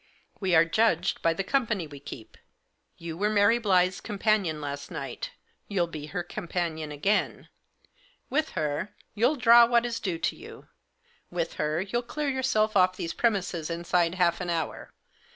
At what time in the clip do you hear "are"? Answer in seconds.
0.55-0.65